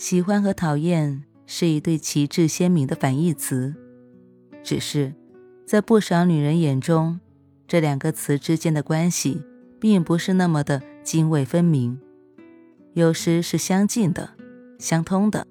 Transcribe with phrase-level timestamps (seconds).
[0.00, 3.74] 喜欢和讨厌是一对旗帜鲜明的反义词，
[4.62, 5.12] 只是
[5.66, 7.20] 在不少女人眼中，
[7.68, 9.42] 这两个词之间的关系
[9.78, 12.00] 并不是那么的泾渭分明，
[12.94, 14.30] 有时是相近的、
[14.78, 15.46] 相通的，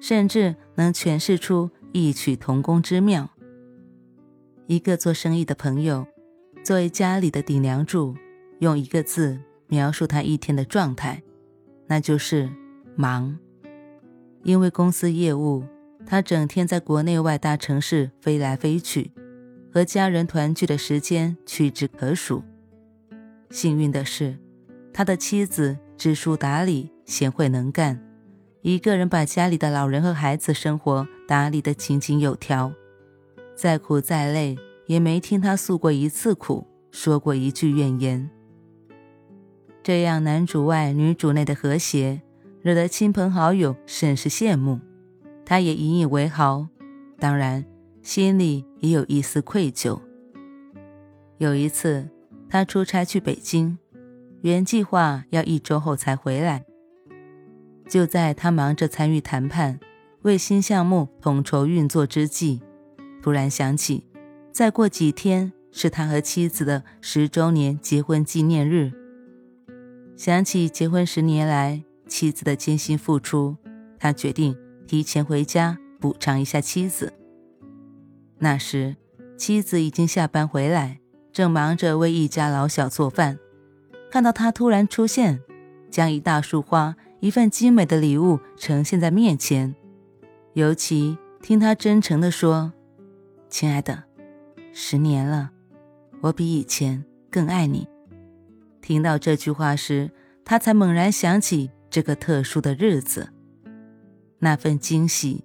[0.00, 3.30] 甚至能诠释出异曲同工之妙。
[4.66, 6.04] 一个做生意的朋友，
[6.64, 8.16] 作为家里的顶梁柱，
[8.58, 11.22] 用一个字描述他一天的状态，
[11.86, 12.50] 那就是
[12.96, 13.38] 忙。
[14.46, 15.64] 因为公司业务，
[16.06, 19.10] 他整天在国内外大城市飞来飞去，
[19.72, 22.44] 和家人团聚的时间屈指可数。
[23.50, 24.38] 幸运的是，
[24.92, 28.00] 他的妻子知书达理、贤惠能干，
[28.62, 32.72] 一个人把家里的老人和孩子生活打理得井井有条。
[33.56, 38.30] 再苦再累，也没听他诉过一次苦，说过一句怨言。
[39.82, 42.22] 这样男主外女主内的和谐。
[42.66, 44.80] 惹得亲朋好友甚是羡慕，
[45.44, 46.66] 他也引以为豪，
[47.16, 47.64] 当然
[48.02, 50.00] 心里也有一丝愧疚。
[51.38, 52.08] 有一次，
[52.50, 53.78] 他出差去北京，
[54.40, 56.64] 原计划要一周后才回来。
[57.88, 59.78] 就在他忙着参与谈判、
[60.22, 62.60] 为新项目统筹运作之际，
[63.22, 64.08] 突然想起，
[64.50, 68.90] 再过几天是他和妻子的十周年结婚纪念日。
[70.16, 73.56] 想起结婚十年来，妻子的艰辛付出，
[73.98, 74.56] 他决定
[74.86, 77.12] 提前回家补偿一下妻子。
[78.38, 78.96] 那时，
[79.36, 81.00] 妻子已经下班回来，
[81.32, 83.38] 正忙着为一家老小做饭。
[84.10, 85.40] 看到他突然出现，
[85.90, 89.74] 将一大束花、一份精美的礼物呈现在面前，
[90.54, 92.72] 尤其听他真诚地说
[93.50, 94.04] ：“亲爱的，
[94.72, 95.50] 十年了，
[96.20, 97.88] 我比以前更爱你。”
[98.80, 100.10] 听到这句话时，
[100.44, 101.70] 他才猛然想起。
[101.96, 103.30] 这个特殊的日子，
[104.40, 105.42] 那份惊喜，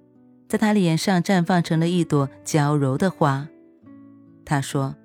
[0.50, 3.47] 在他脸上绽放成了一朵娇柔的花。
[4.44, 4.97] 他说：“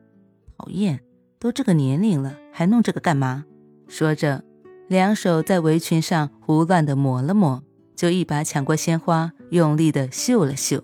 [0.58, 0.98] 讨厌，
[1.38, 3.44] 都这个年龄了，还弄这个干嘛？”
[3.86, 4.42] 说着，
[4.88, 7.62] 两手在围裙上胡乱地抹了抹，
[7.94, 10.82] 就一把抢过鲜花，用力地嗅了嗅，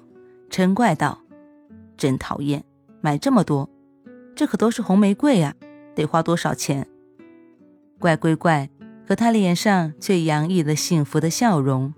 [0.48, 1.22] 嗔怪道
[1.98, 2.64] ：“真讨厌，
[3.00, 3.68] 买这么多，
[4.36, 5.56] 这可都是红玫瑰啊，
[5.96, 6.86] 得花多少钱？”
[7.98, 8.70] 怪归怪。
[9.12, 11.92] 可他脸上却洋溢了幸福的笑容，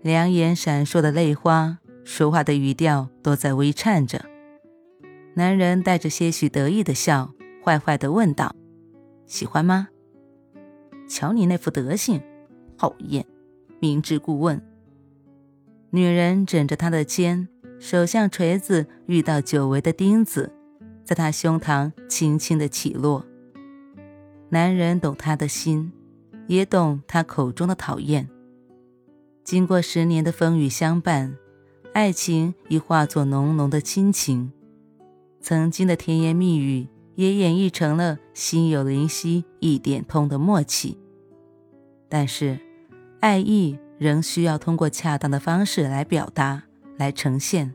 [0.00, 4.24] 两眼闪烁的泪花，说话的语调都在微颤着。
[5.34, 8.56] 男人带着些许得意的笑，坏坏地问道
[9.28, 9.88] ：“喜欢吗？
[11.06, 12.22] 瞧你那副德行，
[12.78, 13.26] 讨厌！
[13.78, 14.58] 明知故问。”
[15.92, 17.46] 女人枕着他的肩，
[17.78, 20.50] 手像锤子遇到久违的钉子，
[21.04, 23.26] 在他胸膛轻轻地起落。
[24.48, 25.92] 男人懂他的心。
[26.46, 28.28] 也懂他口中的讨厌。
[29.42, 31.36] 经过十年的风雨相伴，
[31.92, 34.52] 爱情已化作浓浓的亲情。
[35.40, 40.98] 曾经的甜言蜜语也演绎成了心有灵犀一点通的默契。
[42.08, 42.58] 但是，
[43.20, 46.64] 爱意仍需要通过恰当的方式来表达、
[46.96, 47.74] 来呈现。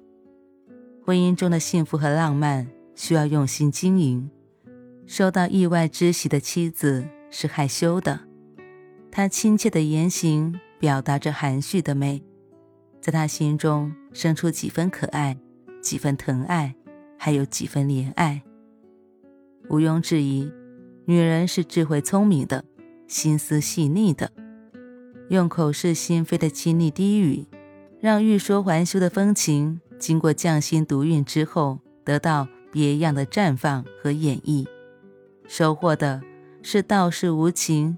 [1.06, 4.30] 婚姻中的幸福和浪漫需要用心经营。
[5.06, 8.29] 收到意外之喜的妻子是害羞的。
[9.12, 12.22] 他亲切的言行表达着含蓄的美，
[13.02, 15.38] 在他心中生出几分可爱，
[15.82, 16.76] 几分疼爱，
[17.18, 18.44] 还有几分怜爱。
[19.70, 20.52] 毋庸置疑，
[21.06, 22.64] 女人是智慧聪明的，
[23.08, 24.32] 心思细腻的，
[25.30, 27.46] 用口是心非的亲昵低语，
[28.00, 34.66] 让欲说还休的风情，经过匠心独运之后，得到别样的绽放和演绎，
[35.48, 36.22] 收获的
[36.62, 37.98] 是道是无情。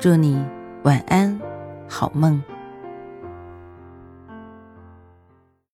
[0.00, 0.40] 祝你
[0.84, 1.36] 晚安，
[1.88, 2.40] 好梦。